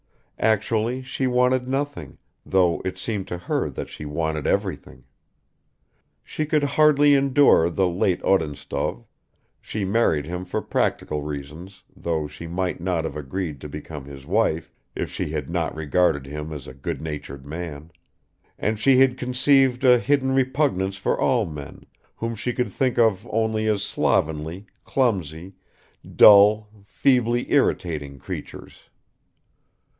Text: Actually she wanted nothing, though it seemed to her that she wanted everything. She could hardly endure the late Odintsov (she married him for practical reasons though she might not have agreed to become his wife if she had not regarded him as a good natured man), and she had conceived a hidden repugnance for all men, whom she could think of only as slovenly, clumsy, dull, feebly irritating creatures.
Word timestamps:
Actually 0.39 1.03
she 1.03 1.27
wanted 1.27 1.67
nothing, 1.67 2.17
though 2.43 2.81
it 2.83 2.97
seemed 2.97 3.27
to 3.27 3.37
her 3.37 3.69
that 3.69 3.87
she 3.87 4.03
wanted 4.03 4.47
everything. 4.47 5.03
She 6.23 6.47
could 6.47 6.63
hardly 6.63 7.13
endure 7.13 7.69
the 7.69 7.87
late 7.87 8.19
Odintsov 8.23 9.05
(she 9.61 9.85
married 9.85 10.25
him 10.25 10.43
for 10.43 10.59
practical 10.59 11.21
reasons 11.21 11.83
though 11.95 12.25
she 12.25 12.47
might 12.47 12.81
not 12.81 13.03
have 13.03 13.15
agreed 13.15 13.61
to 13.61 13.69
become 13.69 14.05
his 14.05 14.25
wife 14.25 14.73
if 14.95 15.11
she 15.11 15.29
had 15.29 15.51
not 15.51 15.75
regarded 15.75 16.25
him 16.25 16.51
as 16.51 16.65
a 16.67 16.73
good 16.73 16.99
natured 16.99 17.45
man), 17.45 17.91
and 18.57 18.79
she 18.79 18.97
had 18.97 19.19
conceived 19.19 19.83
a 19.83 19.99
hidden 19.99 20.31
repugnance 20.31 20.97
for 20.97 21.21
all 21.21 21.45
men, 21.45 21.85
whom 22.15 22.33
she 22.33 22.51
could 22.51 22.71
think 22.73 22.97
of 22.97 23.27
only 23.29 23.67
as 23.67 23.83
slovenly, 23.83 24.65
clumsy, 24.83 25.53
dull, 26.15 26.67
feebly 26.85 27.45
irritating 27.53 28.17
creatures. 28.17 28.89